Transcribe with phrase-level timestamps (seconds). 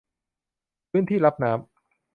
[0.89, 1.71] พื้นที่รับน้ำ